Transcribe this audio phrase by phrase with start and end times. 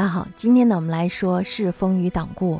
[0.00, 2.58] 大家好，今天呢，我们来说世风与党锢。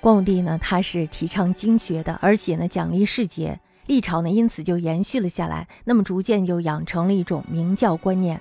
[0.00, 5.66] 光武帝呢，他是提倡经学的，而且呢，奖励士节，历朝呢，因此就延续了下来。
[5.84, 8.40] 那么，逐渐就养成了一种明教观念。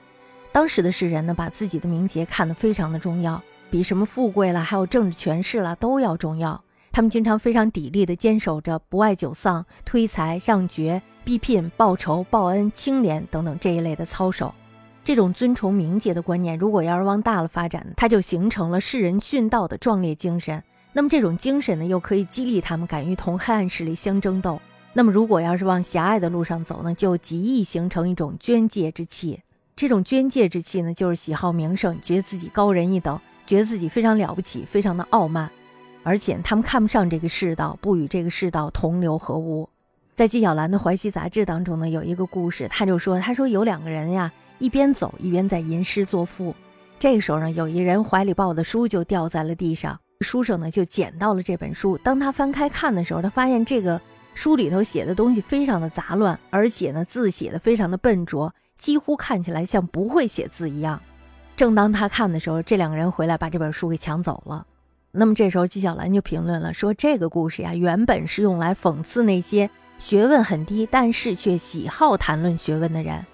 [0.51, 3.41] 当时的士人呢，把自己的名节看得非常的重要，
[3.71, 6.63] 比什么富贵了，还有政治权势了都要重要。
[6.91, 14.53] 他们经常非常砥砺地坚守着不爱久丧、推财让爵、避聘、报仇、报恩、清廉等等这一类的操守。
[15.03, 20.63] 这种尊崇名节的观念，如果要是往大了发展，它就形成了世人殉道的壮烈精神。
[20.93, 24.61] 那么这种精神呢，又可以激励他们敢于同黑暗势力相争斗。
[24.93, 29.41] 那么如果要是往狭隘的路上走呢，就极易形成一种捐介之气。
[29.75, 35.49] 这种捐介之气呢，就是喜好名声，觉得自己高人一等，觉得自己非常了不起，非常的傲慢，
[36.03, 39.67] 而且他们看不上这个世道，不与这个世道同流合污。
[40.13, 44.31] 在纪晓岚的《淮西杂志》当中呢，有一个故事，他就说，他说有两个人呀。
[44.59, 46.55] 一边走一边在吟诗作赋，
[46.97, 51.97] 这个时候呢，有一人怀里抱的书就掉在了地上，书生呢就捡到了这本书。
[51.97, 53.99] 当他翻开看的时候，他发现这个
[54.35, 61.01] 书里头写的东西非常的杂乱，而且呢字写的非常的笨拙，几乎看起来像不会写字一样。
[61.57, 64.65] 正当他看的时候，这两个人回来把这本书给抢走了。
[65.11, 73.25] 那么这时候纪晓岚就评论了，说这个故事呀，原本是用来讽刺那些学问很低，但是却喜好谈论学问的人。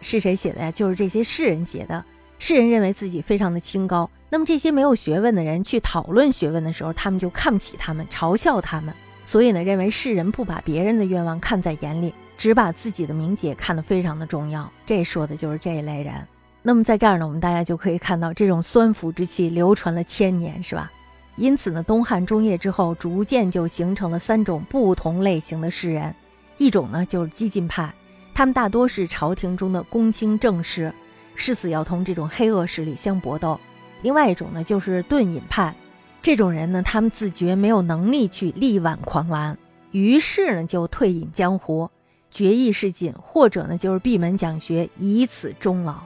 [0.00, 0.70] 是谁写的呀？
[0.70, 2.04] 就是这些士人写的。
[2.38, 8.92] 士人认为自己非常的清高，那么这些没有学问的人去讨论学问的时候，他们就看不起他们，嘲笑他们。
[9.24, 14.70] 所以呢，认为士人不把别人的愿望看在眼里，只把自己的名节看得非常的重要。
[14.84, 16.14] 这说的就是这一类人。
[16.62, 20.92] 那么在这儿呢，我们大家就可以看到这种酸腐之气流传了千年，是吧？
[21.36, 26.14] 因此呢，东汉中叶之后，逐渐就形成了三种不同类型的士人，
[26.56, 27.94] 一种呢就是激进派。
[28.34, 30.92] 他们大多是朝廷中的公卿正士，
[31.34, 33.58] 誓死要同这种黑恶势力相搏斗。
[34.02, 35.74] 另外一种呢，就是遁隐派，
[36.20, 39.56] 这种人呢，他们自觉没有能力去力挽狂澜，
[39.90, 41.90] 于是呢就退隐江湖，
[42.30, 45.96] 决意仕进，或者呢就是闭门讲学，以此终老。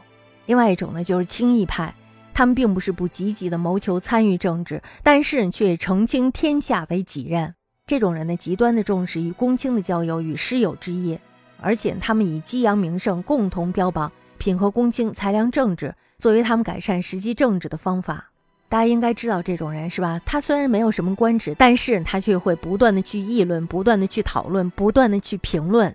[0.47, 1.95] 另外一种呢，就是轻易派，
[2.41, 7.55] 他们并不是不积极的谋求参与政治，但是却澄清天下为己任。
[7.87, 11.19] 这种人呢，极端的重视与公卿的交友与师友之谊。
[11.61, 18.31] 而且他们以激扬名声，共同标榜品和公卿、才良政治作为他们改善实际政治的方法。
[18.71, 20.19] 大家应该知道这种人是吧？
[20.25, 25.95] 他虽然没有什么官职，但是他却会不断的去议论，不断的去讨论，不断的去评论。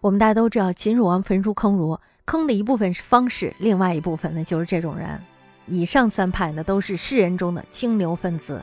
[0.00, 5.20] 我们大家都知道，秦始皇焚书坑儒，坑的一部分是方士，另外一部分呢就是这种人。
[5.70, 8.62] 以上三派呢都是士人中的清流分子。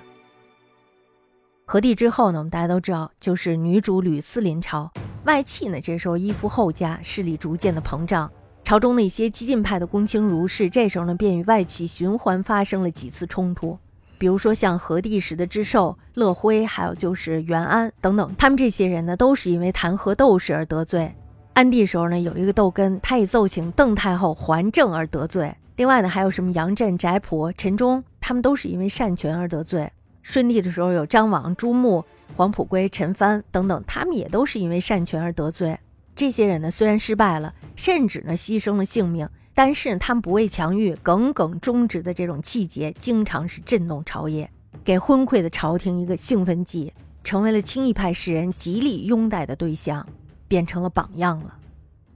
[1.65, 4.91] 和帝之后呢，我们大家都知道，就是女主屡次临朝。
[5.25, 8.31] 外戚呢，这时候依附后家，势力逐渐的膨胀。
[8.63, 13.77] 朝中的一些激进派的公卿儒士，这时候呢，便与外戚循环发生了几次冲突。
[14.17, 21.13] 比如说像和帝时的智寿、乐辉，还有就是元安等等，他们这些人呢，都是因为弹劾窦氏而得罪。
[21.53, 25.53] 安帝时候呢，有一个窦根，他以奏请邓太后还政而得罪。
[25.77, 29.89] 另外呢，还有什么杨震、翟普、陈忠，他们都是因为擅权而得罪。
[30.21, 32.03] 顺帝的时候有张网、朱穆。
[32.35, 35.79] 黄甫圭、陈蕃等等，他们也都是因为擅权而得罪。
[36.13, 44.51] 这些人呢，虽然失败了，甚至呢牺牲了性命，但是他们不畏强欲、耿耿忠直的这种气节，经常是震动朝野，
[44.83, 46.91] 给昏聩的朝廷一个兴奋剂，
[47.23, 50.05] 成为了清一派士人极力拥戴的对象，
[50.49, 51.55] 变成了榜样了。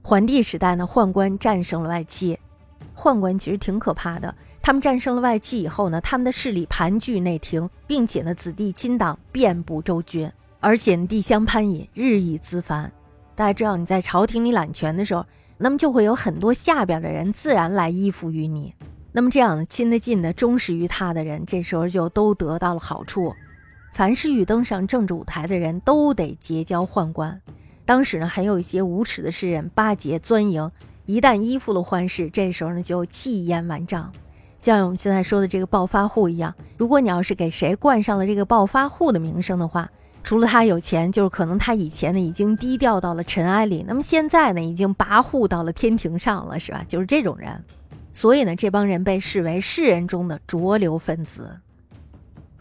[0.02, 2.38] 桓帝时代呢，宦官战胜了外戚。
[2.96, 10.30] 宦官其实挺可怕的，他们战胜了外戚以后呢，他们的势力盘踞内廷，并且呢，子弟亲党遍布州郡，
[10.60, 12.90] 而且地相攀引，日益滋繁。
[13.34, 15.24] 大家知道，你在朝廷里揽权的时候，
[15.58, 18.74] 那么就会有很多下边的人自然来依附于你。
[19.10, 23.34] 那么这样呢亲得近的、忠实于他的人，这时候就都得到了好处。
[23.92, 27.40] 凡是欲登上政治舞台的人，都得结交宦官。
[27.84, 30.70] 当时呢，还有一些无耻的士人巴结钻营。
[31.06, 34.12] 一旦依附了宦士，这时候呢就气焰万丈，
[34.58, 36.54] 像我们现在说的这个暴发户一样。
[36.76, 39.90] 如果你要是给谁冠上了这个暴发户的名声的话，
[40.22, 46.84] 除了他有钱，就是可能他以前呢已经低调到了尘埃里，那么现在呢已经跋扈到了天庭上了，是吧？
[46.86, 47.62] 就是这种人。
[48.12, 51.58] 所以呢，这帮人被视为世人中的浊流分子。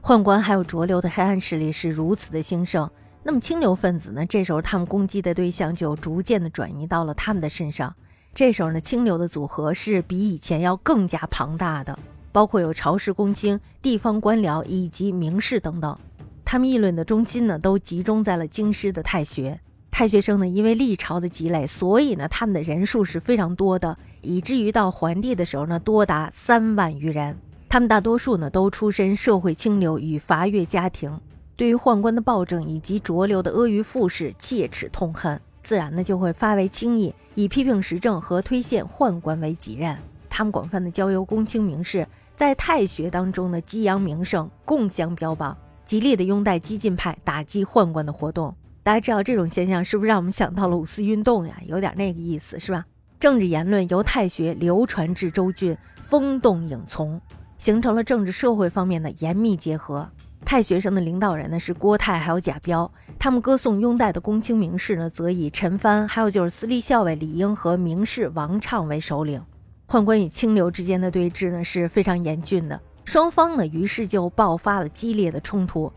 [0.02, 2.90] 宦官还有浊流的黑暗势力是如此的兴盛，
[3.22, 4.26] 那么清流分子呢？
[4.26, 7.94] 这时候他们攻击的对象就逐渐的转移到了他们的身上。
[8.34, 11.98] 这时候呢，清流的组合是比以前要更加庞大的，
[12.32, 15.98] 包括有朝士公卿、地方官僚以及名士等等。
[16.46, 19.60] 他们议论的中心呢，都集中在了京师的太学。
[19.90, 27.38] 太学生呢，因为历朝的积累，所以呢，他们的人数是非常多的，以至于到桓帝的时候呢，多达三万余人。
[27.68, 31.20] 他们大多数呢都出身社会清流与伐越家庭，
[31.56, 39.98] 对于宦官的暴政以及浊流的阿谀附势切齿痛恨，自然呢就会发为轻易，以批评时政和推荐宦官为己任。
[40.30, 48.56] 他们广泛的交游公卿名士，在太学当中呢激扬名声，共相标榜，极力的拥戴激进派，打击宦官的活动。
[48.84, 51.62] 大家知道这种现象是不是让我们想到了五四运动呀？
[51.68, 52.86] 有点那个意思，是吧？
[53.20, 57.22] 政治言论由太学流传至州郡，风动影从。
[57.60, 60.10] 形成了政治社会方面的严密结合。
[60.44, 69.42] 太学生的领导人呢是郭泰还有贾彪，他们歌颂拥戴的公卿名士呢，则以陈蕃，还有就是私立校尉李英和名士王畅为首领。
[69.88, 75.92] 宦官与清流之间的对峙呢是非常严峻的，双方呢于是就爆发了激烈的冲突。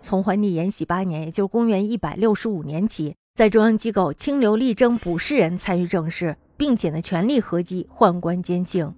[0.00, 8.94] 从桓帝延禧八年，也就是公元一百六十五年起，在中央机构，清流力争补士人参与政事，并且呢全力合击宦官奸性。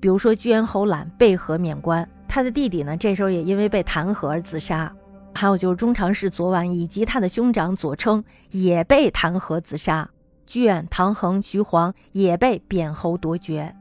[0.00, 4.94] 比如说，居延侯览被河免官，他的弟弟呢，这时候也因为被弹劾而自杀。
[5.34, 10.08] 还有就是中常侍左婉以及他的兄长左称也被弹劾自杀。
[10.46, 13.74] 居远、唐衡、徐晃也被贬侯夺爵。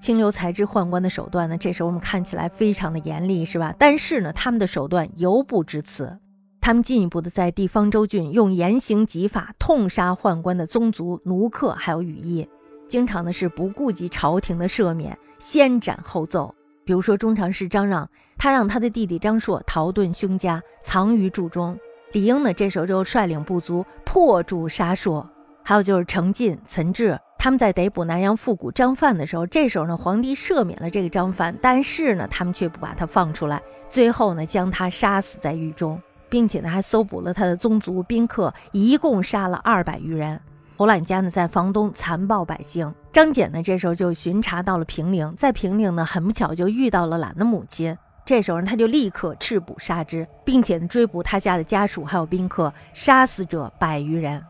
[0.00, 3.74] 清流才知宦官的手段呢，这时候我们看起来非常的严厉，是吧？
[3.78, 6.18] 但是呢，他们的手段犹不至此，
[6.60, 12.48] 他们进一步的在地方州郡用严刑极法痛杀宦官的宗族、奴客还有羽翼。
[12.86, 16.54] 经常的是不顾及朝廷的赦免，先斩后奏。
[16.84, 21.78] 比如说中常侍张让，他让他的弟弟张硕逃遁凶家，藏于柱中。
[22.12, 25.28] 李英呢，这时候就率领部族破柱杀硕。
[25.66, 35.98] 还有就是程进、岑志，他们在逮捕南阳复古张范的时候，这时候呢，皇帝赦免了这个张范，但是呢，他们却不把他放出来，最后呢，将他杀死在狱中，
[36.28, 40.38] 并且呢，还搜捕了他的宗族宾客，一共杀了二百余人。
[40.76, 42.92] 侯览家呢，在房东残暴百姓。
[43.12, 47.96] 张俭呢，这时候就巡查到了平陵，在平陵呢，很不巧就遇到了懒的母亲。
[48.24, 54.42] 这时候呢，他就立刻赤捕杀之，并且，追捕他家的家属还有宾客，杀死者百余人。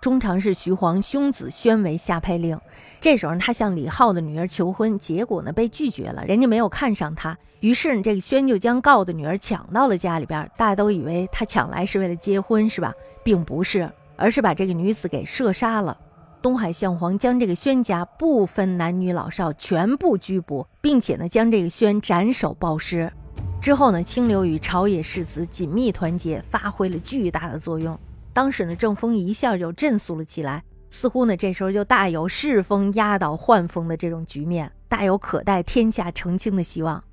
[0.00, 2.56] 中常侍徐晃兄子宣为下配令。
[3.00, 7.36] 这时候，他向李浩的女儿求婚，结果呢，被拒绝了，人家没有看上他。
[7.60, 12.92] 于是呢，这个宣就将告的女儿抢到了家里边，大家都以为他抢来是为了结婚，是吧？
[13.24, 13.90] 并不是。
[14.16, 15.96] 而是把这个女子给射杀了。
[16.40, 23.12] 东海相皇将这个宣家不分男女老少全部拘捕，并且呢将这个宣斩首暴尸。
[23.60, 27.96] 之后呢，清流与朝野士子紧密团结，发挥了巨大的作用。
[28.32, 37.04] 当时呢，政风一下就振肃了起来，似乎呢这时候就大有世风压倒宦风的这种局面，大有可待天下澄清的希望。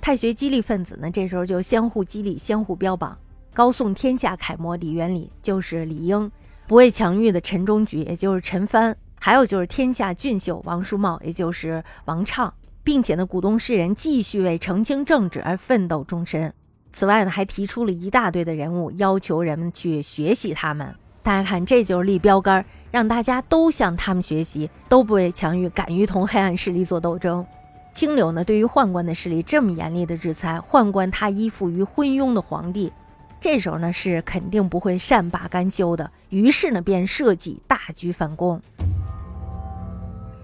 [0.00, 3.18] 太学激励分子呢，这时候就相互激励，相互标榜。
[3.52, 6.32] 高颂天下楷模李元礼就是李英。
[6.70, 16.54] 不畏强欲的陈忠举，也就是陈蕃，还有就是天下俊秀王叔茂，也就是王畅，并且呢，鼓动世人继续为澄清政治而奋斗终身。
[16.92, 20.94] 此外呢，还提出了一大堆的人物，要求人们去学习他们。
[21.24, 27.44] 大家看，这就是立标杆，让大家都向他们学习，都不畏强欲，敢于同黑暗势力做斗争。
[27.92, 32.92] 清流呢，对于宦官的势力这么严厉的制裁，宦官他依附于昏庸的皇帝。
[33.40, 38.60] 这时候呢是肯定不会善罢甘休的，于是呢便设计大举反攻。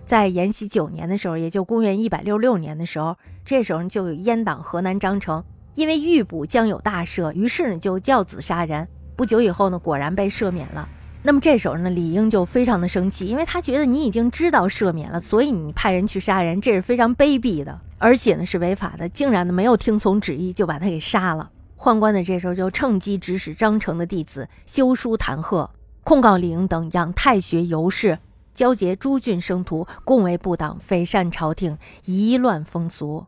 [0.05, 8.89] 在延禧九年的时候，也就公元一百六六年的时候，这时候就有阉党河南章程，因为预卜将有大赦，于是呢就教子杀人。
[9.17, 10.89] 不久以后呢，果然被赦免了。
[11.23, 21.51] 那么这时候呢，李英就非常的生气，因为他觉得你已经知道赦免了，所以你派人去杀人，这是非常卑鄙的，而且呢是违法的，竟然呢没有听从旨意就把他给杀了。
[21.79, 25.69] 宦官的这时候就趁机指使张成的弟子修书弹劾，
[26.03, 28.19] 控告李英等养太学游士，
[28.55, 33.25] 交结诸郡生徒，共为不党，匪善朝廷，夷乱风俗。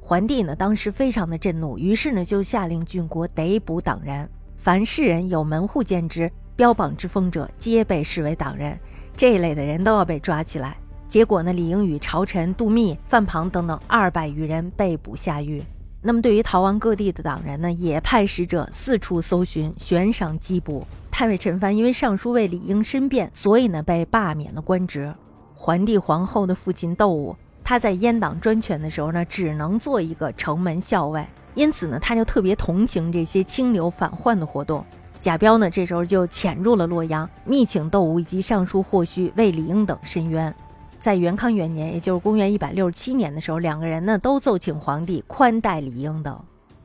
[0.00, 8.78] 桓帝呢，当时非常的震怒，于是呢就下令郡国逮捕党人，凡世人有门户见之，标榜之风者，皆被视为党人，
[9.16, 10.76] 这一类的人都要被抓起来。
[11.06, 15.64] 结果呢，李英与朝臣杜密、范庞等等二百余人被捕下狱。
[16.00, 20.86] 那么，对于逃亡各地的党人呢，也派使者四处搜寻，悬赏缉捕。
[21.10, 25.12] 太尉陈蕃因为上书为李英申辩，所以呢被罢免了官职。
[25.54, 34.84] 桓帝皇后的父亲窦武，他在阉党专权的时候呢，只能做一个城门校尉，因此呢，他就特别同情这些清流反宦的活动。
[35.18, 40.54] 贾彪呢，这时候就潜入了洛阳，密请窦武以及尚书霍胥为李英等申冤。
[40.98, 46.38] 在元康元年，也就是公元一百六十七年的时候，两个人呢都奏请皇帝宽待李英等。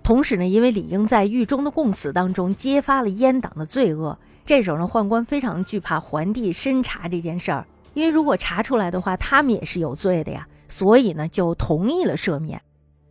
[0.03, 10.47] 同时呢，因为李英在狱中的供词当中揭发了阉党的罪恶，这时候呢，宦官非常惧怕皇帝深查这件事儿，因为如果查出来的话，他们也是有罪的呀。
[10.67, 12.61] 所以呢就同意了赦免。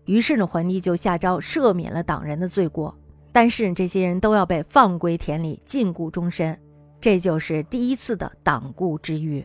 [0.04, 2.94] 于是呢，桓帝就下诏赦免了党人的罪过，
[3.32, 6.58] 但是这些人都要被放归田里，禁锢终身。
[7.00, 9.44] 这就是第一次的党锢之狱。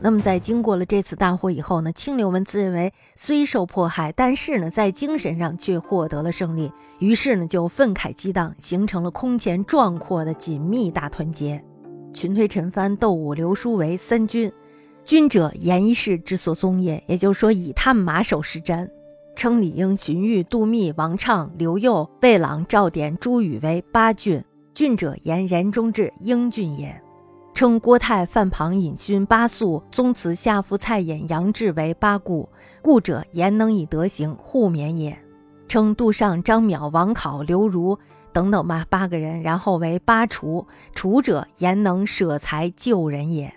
[0.00, 11.60] 那么，在经过了这次大祸以后呢，清流们自认为虽受迫害，但是呢，在精神上却获得了胜利，于是呢，就愤慨激荡，形成了空前壮阔的紧密大团结，
[12.14, 14.52] 群推陈蕃、窦武、刘书为三军。
[15.02, 18.88] 军者，严一世之所宗也，也就是说，以他们马首是瞻，
[19.34, 24.44] 称李应、荀彧、杜密、王畅、刘佑、魏朗、赵典、朱宇为八郡。
[24.74, 27.02] 郡者，言仁中志英俊也。
[27.58, 32.48] 称郭泰、范庞、尹勋、巴素、宗祠、夏夫、蔡衍、杨志为八故。
[32.80, 35.18] 故者，言能以德行护免也。
[35.66, 37.98] 称杜尚、张邈、王考、刘儒
[38.32, 40.64] 等等吧，八个人，然后为八除。
[40.94, 43.52] 除者，言能舍财救人也。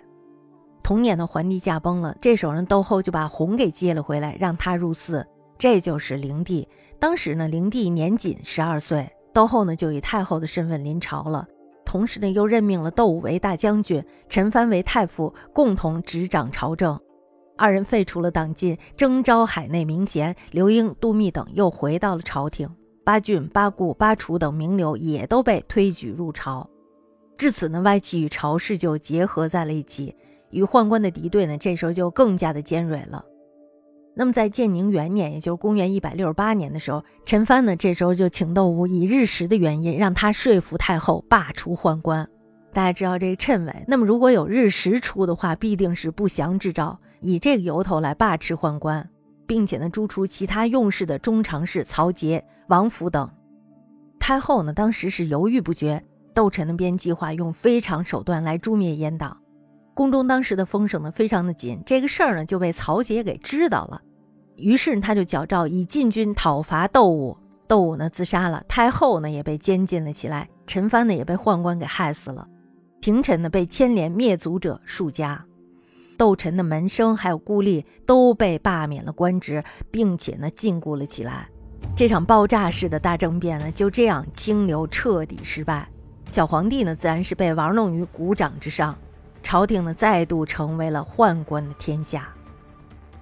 [0.82, 5.24] 同年的桓帝驾崩了，这时候，窦后就把弘给接了回来，让他入祀，
[5.56, 6.66] 这就是灵帝。
[6.98, 11.46] 当时呢，灵帝年仅十二岁，窦后呢就以太后的身份临朝了，
[11.84, 16.98] 同时呢又任命了窦武为大将军，陈蕃为太傅，共同执掌朝政。
[17.56, 22.68] 二人废除了党禁，征召海内名贤，刘英、杜密等又回到了朝廷，
[23.04, 26.68] 八郡、八顾、八楚等名流也都被推举入朝。
[27.36, 30.14] 至此呢，外戚与朝士就结合在了一起。
[30.50, 33.24] 与宦官的敌对呢，这时候就更加的尖锐了。
[34.14, 42.28] 那么在建宁元年，也就是公元一百六十八年的时候，陈蕃呢，这时候就请窦武以日食的原因，让他说服太后罢除宦官。
[42.72, 49.08] 大家知道这个谶纬，那么如果有日食出的话，必定是不祥之兆，以这个由头来罢斥宦官，
[49.46, 53.30] 并且呢，诛除其他用事的中常侍曹节、王府等。
[54.18, 56.02] 太后呢，当时是犹豫不决，
[56.32, 59.36] 窦臣呢便计划用非常手段来诛灭阉党。
[59.94, 64.00] 宫中当时的风声呢非常的紧，这个事儿呢就被曹节给知道了，
[64.56, 67.36] 于是他就矫诏以禁军讨伐窦武，
[67.68, 72.48] 窦武呢自杀了，太后呢也被监禁了起来，陈蕃呢也被宦官给害死了，
[73.02, 75.44] 廷臣呢被牵连灭族者数家，
[76.16, 81.48] 窦臣的门生还有孤吏都被罢免了官职，并且呢禁锢了起来，
[81.94, 85.86] 这场爆炸式的大政变呢就这样清流彻底失败，
[86.28, 88.96] 小皇帝呢自然是被玩弄于股掌之上。
[89.52, 92.26] 朝廷呢，再度成为了宦官的天下。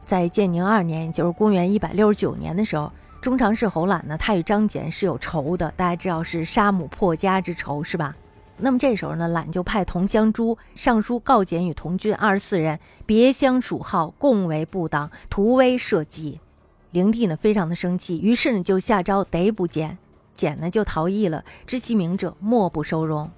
[0.05, 8.15] 在建宁二年，就是公元一百六十九年的时候，中常侍侯览呢，他与张俭是有仇的，大家知道是杀母破家之仇，是吧？
[8.59, 16.39] 那么这时候呢，览就派同乡朱上书告简与同郡二十四人别相属号，共为部党，图威社稷。
[16.93, 19.99] 灵帝呢，非常的生气，于是呢，就下诏逮捕简，
[20.33, 23.29] 简呢就逃逸了，知其名者，莫不收容。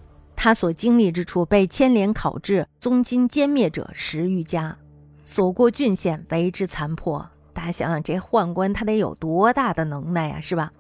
[0.45, 4.77] 他所经历之处，被牵连考制、宗亲歼灭者十余家，
[5.23, 7.25] 所过郡县为之残破。
[7.53, 10.73] 大家想想，这宦官他得有多大的能耐呀，是吧？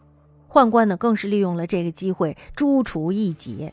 [0.50, 3.70] 宦官呢，更是利用了这个机会诛除异己，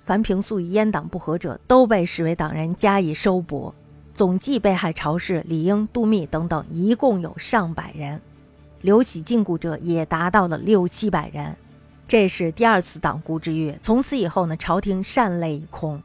[0.00, 3.74] 凡平素与阉党不和者，都被视为党人加以收捕。
[4.14, 8.18] 总计被害朝士李应、杜密等等，一共有上百人，
[8.80, 11.54] 刘启禁锢者也达到了六七百人。
[12.08, 13.76] 这是第二次党锢之狱。
[13.82, 16.02] 从此以后呢，朝廷善类一空。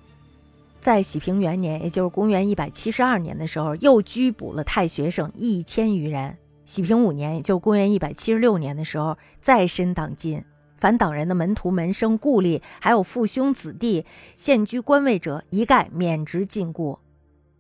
[0.80, 6.36] 在喜平元年，也就是公元一百七十二年的时候，又拘捕了太学生一千余人。
[6.66, 10.44] 喜平五年，也就公元一百七十六年的时候，再申党禁，
[10.78, 16.98] 反党人的门徒、门生、故吏，还有父兄子弟，现居官位者，一概免职禁锢。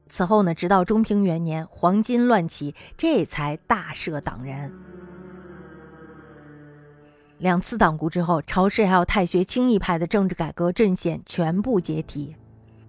[0.07, 4.71] 此后呢，直到中平元年，黄巾乱起，这才大赦党人。
[7.41, 12.35] 两次党锢之后，朝氏还有太学清议派的政治改革阵线全部解体，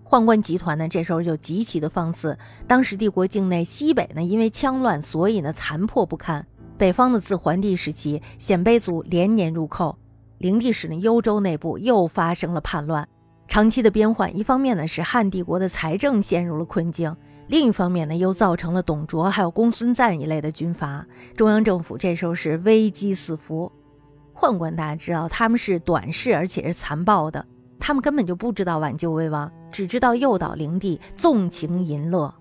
[0.04, 2.36] 宦官集团呢这时候就极其的放肆。
[2.66, 6.46] 当时帝国境内西北呢因为羌乱，所以呢残破不堪。
[6.76, 9.96] 北方的自桓帝时期，鲜卑族连年入寇。
[10.36, 13.08] 灵帝时呢幽州内部又发生了叛乱，
[13.48, 17.16] 长期的边患，一方面呢使汉帝国的财政陷入了困境，
[17.46, 23.72] 另一方面呢又造成了董卓还有公孙瓒一类的军阀，中央政府这时候是危机四伏。
[24.42, 27.46] 宦官大家知道，他们是短视而且是残暴的，
[27.78, 32.34] 他们根本就不知道挽救危亡，只知道诱导灵帝纵情淫乐。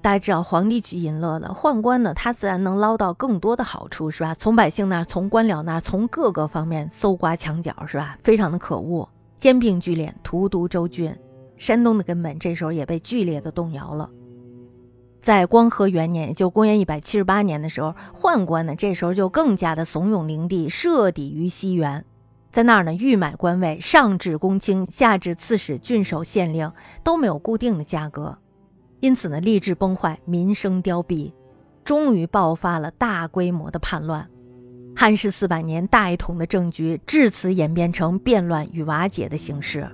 [0.00, 4.34] 大家知道，皇帝去淫乐了，宦官呢，他自然能捞到更多的好处，是吧？
[4.36, 8.16] 从百姓那儿，从官僚那儿，从各个方面搜刮墙角，是吧？
[8.24, 11.14] 非常的可恶，兼并聚敛，荼毒州郡，
[11.58, 14.08] 山东的根本这时候也被剧烈的动摇了。
[15.26, 22.04] 在光和元年，就公元一百七十八年的时候，宦官呢这时候就更加的怂恿灵帝设抵于西园，
[22.52, 26.70] 在那儿呢欲买官位，上至公卿，下至刺史、郡守、县令
[27.02, 28.38] 都没有固定的价格。
[29.00, 31.32] 因此呢，吏治崩坏，民生凋敝，
[31.84, 34.24] 终于爆发了大规模的叛乱。
[34.94, 39.88] 汉室四百年大一统的政局至此演变成变乱与瓦解的形式。